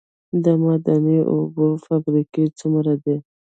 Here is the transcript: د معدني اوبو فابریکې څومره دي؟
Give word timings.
د 0.43 0.45
معدني 0.61 1.17
اوبو 1.33 1.65
فابریکې 1.85 2.43
څومره 2.59 2.93
دي؟ 3.03 3.17